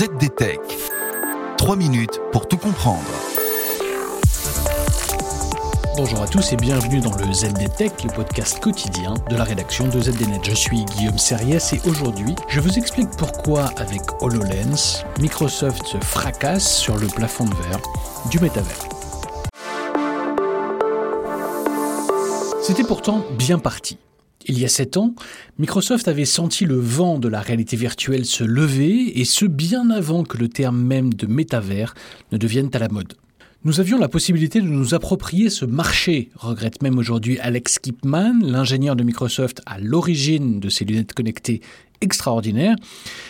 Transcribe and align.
ZDTech. 0.00 0.60
3 1.58 1.76
minutes 1.76 2.22
pour 2.32 2.48
tout 2.48 2.56
comprendre. 2.56 3.04
Bonjour 5.94 6.22
à 6.22 6.26
tous 6.26 6.54
et 6.54 6.56
bienvenue 6.56 7.00
dans 7.00 7.14
le 7.16 7.30
ZDTech, 7.30 8.04
le 8.04 8.10
podcast 8.10 8.60
quotidien 8.60 9.12
de 9.28 9.36
la 9.36 9.44
rédaction 9.44 9.88
de 9.88 10.00
ZDNet. 10.00 10.40
Je 10.42 10.54
suis 10.54 10.86
Guillaume 10.86 11.18
Serriès 11.18 11.74
et 11.74 11.82
aujourd'hui, 11.84 12.34
je 12.48 12.60
vous 12.60 12.78
explique 12.78 13.10
pourquoi 13.18 13.66
avec 13.76 14.00
HoloLens, 14.22 15.04
Microsoft 15.20 15.84
se 15.84 15.98
fracasse 15.98 16.78
sur 16.78 16.96
le 16.96 17.06
plafond 17.08 17.44
de 17.44 17.54
verre 17.56 17.82
du 18.30 18.38
métavers. 18.38 18.88
C'était 22.62 22.84
pourtant 22.84 23.22
bien 23.36 23.58
parti. 23.58 23.98
Il 24.50 24.58
y 24.58 24.64
a 24.64 24.68
sept 24.68 24.96
ans, 24.96 25.14
Microsoft 25.60 26.08
avait 26.08 26.24
senti 26.24 26.64
le 26.64 26.74
vent 26.74 27.20
de 27.20 27.28
la 27.28 27.40
réalité 27.40 27.76
virtuelle 27.76 28.24
se 28.24 28.42
lever, 28.42 29.20
et 29.20 29.24
ce 29.24 29.44
bien 29.44 29.90
avant 29.90 30.24
que 30.24 30.38
le 30.38 30.48
terme 30.48 30.82
même 30.82 31.14
de 31.14 31.28
métavers 31.28 31.94
ne 32.32 32.36
devienne 32.36 32.68
à 32.72 32.80
la 32.80 32.88
mode. 32.88 33.14
Nous 33.62 33.78
avions 33.78 33.96
la 33.96 34.08
possibilité 34.08 34.60
de 34.60 34.66
nous 34.66 34.92
approprier 34.92 35.50
ce 35.50 35.64
marché, 35.64 36.30
regrette 36.34 36.82
même 36.82 36.98
aujourd'hui 36.98 37.38
Alex 37.38 37.78
Kipman, 37.78 38.40
l'ingénieur 38.42 38.96
de 38.96 39.04
Microsoft 39.04 39.62
à 39.66 39.78
l'origine 39.78 40.58
de 40.58 40.68
ces 40.68 40.84
lunettes 40.84 41.14
connectées 41.14 41.60
extraordinaires, 42.00 42.74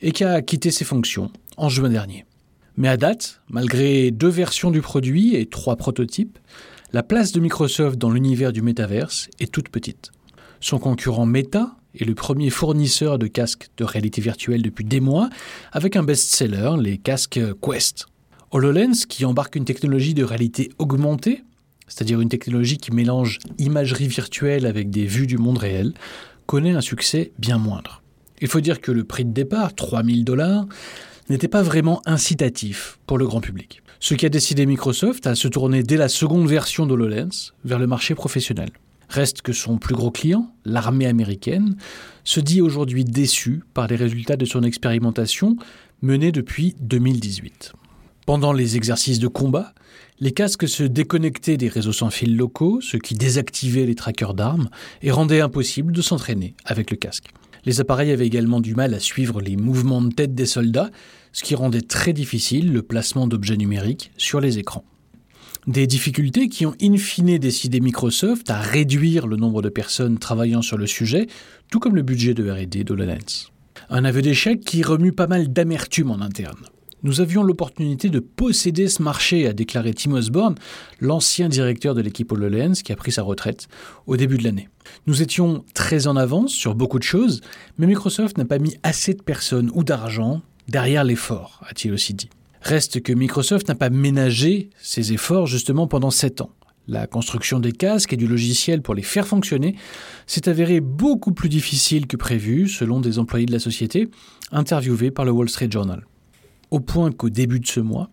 et 0.00 0.12
qui 0.12 0.24
a 0.24 0.40
quitté 0.40 0.70
ses 0.70 0.86
fonctions 0.86 1.30
en 1.58 1.68
juin 1.68 1.90
dernier. 1.90 2.24
Mais 2.78 2.88
à 2.88 2.96
date, 2.96 3.42
malgré 3.50 4.12
deux 4.12 4.30
versions 4.30 4.70
du 4.70 4.80
produit 4.80 5.36
et 5.36 5.44
trois 5.44 5.76
prototypes, 5.76 6.38
la 6.94 7.02
place 7.02 7.32
de 7.32 7.40
Microsoft 7.40 7.98
dans 7.98 8.10
l'univers 8.10 8.54
du 8.54 8.62
métaverse 8.62 9.28
est 9.40 9.52
toute 9.52 9.68
petite. 9.68 10.10
Son 10.62 10.78
concurrent 10.78 11.26
Meta 11.26 11.74
est 11.98 12.04
le 12.04 12.14
premier 12.14 12.48
fournisseur 12.48 13.18
de 13.18 13.26
casques 13.26 13.68
de 13.78 13.84
réalité 13.84 14.20
virtuelle 14.20 14.62
depuis 14.62 14.84
des 14.84 15.00
mois, 15.00 15.28
avec 15.72 15.96
un 15.96 16.04
best-seller, 16.04 16.76
les 16.80 16.98
casques 16.98 17.40
Quest. 17.60 18.06
HoloLens, 18.52 19.06
qui 19.08 19.24
embarque 19.24 19.56
une 19.56 19.64
technologie 19.64 20.14
de 20.14 20.22
réalité 20.22 20.70
augmentée, 20.78 21.42
c'est-à-dire 21.88 22.20
une 22.20 22.28
technologie 22.28 22.76
qui 22.78 22.92
mélange 22.92 23.40
imagerie 23.58 24.06
virtuelle 24.06 24.64
avec 24.64 24.88
des 24.88 25.04
vues 25.04 25.26
du 25.26 25.36
monde 25.36 25.58
réel, 25.58 25.94
connaît 26.46 26.70
un 26.70 26.80
succès 26.80 27.32
bien 27.40 27.58
moindre. 27.58 28.00
Il 28.40 28.46
faut 28.46 28.60
dire 28.60 28.80
que 28.80 28.92
le 28.92 29.02
prix 29.02 29.24
de 29.24 29.32
départ, 29.32 29.74
3000 29.74 30.24
dollars, 30.24 30.66
n'était 31.28 31.48
pas 31.48 31.62
vraiment 31.62 32.02
incitatif 32.06 33.00
pour 33.06 33.18
le 33.18 33.26
grand 33.26 33.40
public. 33.40 33.82
Ce 33.98 34.14
qui 34.14 34.26
a 34.26 34.28
décidé 34.28 34.64
Microsoft 34.66 35.26
à 35.26 35.34
se 35.34 35.48
tourner 35.48 35.82
dès 35.82 35.96
la 35.96 36.08
seconde 36.08 36.46
version 36.46 36.86
d'HoloLens 36.86 37.52
vers 37.64 37.80
le 37.80 37.88
marché 37.88 38.14
professionnel. 38.14 38.70
Reste 39.12 39.42
que 39.42 39.52
son 39.52 39.76
plus 39.76 39.94
gros 39.94 40.10
client, 40.10 40.54
l'armée 40.64 41.04
américaine, 41.04 41.76
se 42.24 42.40
dit 42.40 42.62
aujourd'hui 42.62 43.04
déçu 43.04 43.62
par 43.74 43.86
les 43.86 43.96
résultats 43.96 44.38
de 44.38 44.46
son 44.46 44.62
expérimentation 44.62 45.58
menée 46.00 46.32
depuis 46.32 46.74
2018. 46.80 47.74
Pendant 48.24 48.54
les 48.54 48.76
exercices 48.76 49.18
de 49.18 49.28
combat, 49.28 49.74
les 50.18 50.32
casques 50.32 50.66
se 50.66 50.82
déconnectaient 50.82 51.58
des 51.58 51.68
réseaux 51.68 51.92
sans 51.92 52.08
fil 52.08 52.38
locaux, 52.38 52.80
ce 52.80 52.96
qui 52.96 53.12
désactivait 53.12 53.84
les 53.84 53.94
trackers 53.94 54.32
d'armes 54.32 54.70
et 55.02 55.10
rendait 55.10 55.42
impossible 55.42 55.92
de 55.92 56.00
s'entraîner 56.00 56.54
avec 56.64 56.90
le 56.90 56.96
casque. 56.96 57.28
Les 57.66 57.82
appareils 57.82 58.12
avaient 58.12 58.26
également 58.26 58.62
du 58.62 58.74
mal 58.74 58.94
à 58.94 58.98
suivre 58.98 59.42
les 59.42 59.56
mouvements 59.56 60.00
de 60.00 60.14
tête 60.14 60.34
des 60.34 60.46
soldats, 60.46 60.90
ce 61.32 61.42
qui 61.42 61.54
rendait 61.54 61.82
très 61.82 62.14
difficile 62.14 62.72
le 62.72 62.80
placement 62.80 63.26
d'objets 63.26 63.58
numériques 63.58 64.10
sur 64.16 64.40
les 64.40 64.58
écrans. 64.58 64.84
Des 65.68 65.86
difficultés 65.86 66.48
qui 66.48 66.66
ont 66.66 66.74
in 66.82 66.96
fine 66.96 67.38
décidé 67.38 67.78
Microsoft 67.78 68.50
à 68.50 68.58
réduire 68.58 69.28
le 69.28 69.36
nombre 69.36 69.62
de 69.62 69.68
personnes 69.68 70.18
travaillant 70.18 70.60
sur 70.60 70.76
le 70.76 70.88
sujet, 70.88 71.28
tout 71.70 71.78
comme 71.78 71.94
le 71.94 72.02
budget 72.02 72.34
de 72.34 72.50
RD 72.50 72.82
d'HoloLens. 72.82 73.52
Un 73.88 74.04
aveu 74.04 74.22
d'échec 74.22 74.60
qui 74.60 74.82
remue 74.82 75.12
pas 75.12 75.28
mal 75.28 75.52
d'amertume 75.52 76.10
en 76.10 76.20
interne. 76.20 76.58
Nous 77.04 77.20
avions 77.20 77.44
l'opportunité 77.44 78.10
de 78.10 78.18
posséder 78.18 78.88
ce 78.88 79.04
marché, 79.04 79.46
a 79.46 79.52
déclaré 79.52 79.94
Tim 79.94 80.12
Osborne, 80.14 80.56
l'ancien 81.00 81.48
directeur 81.48 81.94
de 81.94 82.00
l'équipe 82.00 82.32
HoloLens 82.32 82.82
qui 82.82 82.90
a 82.90 82.96
pris 82.96 83.12
sa 83.12 83.22
retraite 83.22 83.68
au 84.08 84.16
début 84.16 84.38
de 84.38 84.44
l'année. 84.44 84.68
Nous 85.06 85.22
étions 85.22 85.64
très 85.74 86.08
en 86.08 86.16
avance 86.16 86.52
sur 86.52 86.74
beaucoup 86.74 86.98
de 86.98 87.04
choses, 87.04 87.40
mais 87.78 87.86
Microsoft 87.86 88.36
n'a 88.36 88.44
pas 88.46 88.58
mis 88.58 88.76
assez 88.82 89.14
de 89.14 89.22
personnes 89.22 89.70
ou 89.74 89.84
d'argent 89.84 90.42
derrière 90.66 91.04
l'effort, 91.04 91.60
a-t-il 91.68 91.94
aussi 91.94 92.14
dit. 92.14 92.30
Reste 92.62 93.02
que 93.02 93.12
Microsoft 93.12 93.68
n'a 93.68 93.74
pas 93.74 93.90
ménagé 93.90 94.70
ses 94.80 95.12
efforts 95.12 95.46
justement 95.46 95.88
pendant 95.88 96.10
sept 96.10 96.40
ans. 96.40 96.50
La 96.88 97.06
construction 97.06 97.60
des 97.60 97.72
casques 97.72 98.12
et 98.12 98.16
du 98.16 98.26
logiciel 98.26 98.82
pour 98.82 98.94
les 98.94 99.02
faire 99.02 99.26
fonctionner 99.26 99.76
s'est 100.26 100.48
avérée 100.48 100.80
beaucoup 100.80 101.32
plus 101.32 101.48
difficile 101.48 102.06
que 102.06 102.16
prévu, 102.16 102.68
selon 102.68 103.00
des 103.00 103.18
employés 103.18 103.46
de 103.46 103.52
la 103.52 103.58
société, 103.58 104.08
interviewés 104.50 105.10
par 105.10 105.24
le 105.24 105.32
Wall 105.32 105.48
Street 105.48 105.70
Journal. 105.70 106.06
Au 106.70 106.80
point 106.80 107.12
qu'au 107.12 107.30
début 107.30 107.60
de 107.60 107.66
ce 107.66 107.80
mois, 107.80 108.10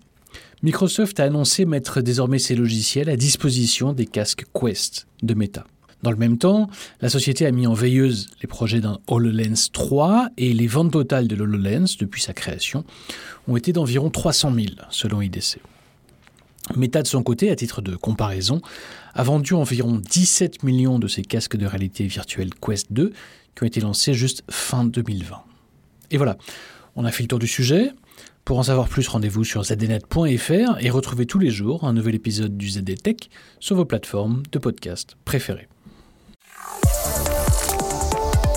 Microsoft 0.61 1.19
a 1.19 1.23
annoncé 1.23 1.65
mettre 1.65 2.01
désormais 2.01 2.39
ses 2.39 2.55
logiciels 2.55 3.09
à 3.09 3.15
disposition 3.15 3.93
des 3.93 4.05
casques 4.05 4.45
Quest 4.53 5.07
de 5.23 5.33
Meta. 5.33 5.65
Dans 6.01 6.11
le 6.11 6.17
même 6.17 6.37
temps, 6.37 6.69
la 7.01 7.09
société 7.09 7.45
a 7.45 7.51
mis 7.51 7.67
en 7.67 7.73
veilleuse 7.73 8.29
les 8.41 8.47
projets 8.47 8.79
d'un 8.79 8.99
HoloLens 9.07 9.69
3 9.71 10.29
et 10.37 10.53
les 10.53 10.67
ventes 10.67 10.91
totales 10.91 11.27
de 11.27 11.35
l'HoloLens 11.35 11.97
depuis 11.99 12.21
sa 12.21 12.33
création 12.33 12.85
ont 13.47 13.57
été 13.57 13.73
d'environ 13.73 14.09
300 14.09 14.53
000 14.53 14.67
selon 14.89 15.21
IDC. 15.21 15.59
Meta 16.75 17.01
de 17.01 17.07
son 17.07 17.23
côté, 17.23 17.49
à 17.49 17.55
titre 17.55 17.81
de 17.81 17.95
comparaison, 17.95 18.61
a 19.13 19.23
vendu 19.23 19.53
environ 19.53 19.95
17 19.97 20.63
millions 20.63 20.99
de 20.99 21.07
ses 21.07 21.23
casques 21.23 21.57
de 21.57 21.65
réalité 21.65 22.05
virtuelle 22.05 22.53
Quest 22.53 22.93
2 22.93 23.11
qui 23.55 23.63
ont 23.63 23.67
été 23.67 23.81
lancés 23.81 24.13
juste 24.13 24.43
fin 24.49 24.85
2020. 24.85 25.41
Et 26.11 26.17
voilà, 26.17 26.37
on 26.95 27.05
a 27.05 27.11
fait 27.11 27.23
le 27.23 27.27
tour 27.27 27.39
du 27.39 27.47
sujet. 27.47 27.91
Pour 28.45 28.57
en 28.59 28.63
savoir 28.63 28.87
plus, 28.87 29.07
rendez-vous 29.07 29.43
sur 29.43 29.63
zdnet.fr 29.63 30.77
et 30.79 30.89
retrouvez 30.89 31.25
tous 31.25 31.39
les 31.39 31.51
jours 31.51 31.83
un 31.83 31.93
nouvel 31.93 32.15
épisode 32.15 32.57
du 32.57 32.69
ZDTech 32.69 33.29
sur 33.59 33.75
vos 33.75 33.85
plateformes 33.85 34.43
de 34.51 34.59
podcast 34.59 35.15
préférées. 35.25 35.67